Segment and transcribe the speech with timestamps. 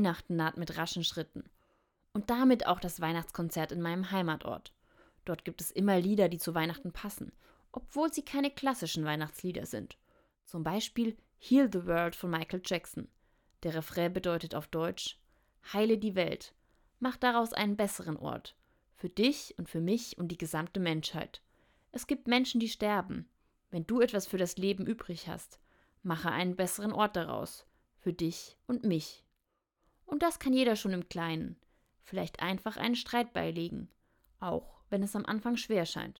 [0.00, 1.44] Weihnachten naht mit raschen Schritten.
[2.14, 4.72] Und damit auch das Weihnachtskonzert in meinem Heimatort.
[5.26, 7.32] Dort gibt es immer Lieder, die zu Weihnachten passen,
[7.70, 9.98] obwohl sie keine klassischen Weihnachtslieder sind.
[10.46, 13.08] Zum Beispiel Heal the World von Michael Jackson.
[13.62, 15.18] Der Refrain bedeutet auf Deutsch
[15.74, 16.54] Heile die Welt,
[16.98, 18.56] mach daraus einen besseren Ort.
[18.94, 21.42] Für dich und für mich und die gesamte Menschheit.
[21.92, 23.28] Es gibt Menschen, die sterben.
[23.70, 25.60] Wenn du etwas für das Leben übrig hast,
[26.02, 27.66] mache einen besseren Ort daraus.
[27.98, 29.26] Für dich und mich.
[30.10, 31.56] Und das kann jeder schon im Kleinen.
[32.02, 33.88] Vielleicht einfach einen Streit beilegen.
[34.40, 36.08] Auch wenn es am Anfang schwer scheint.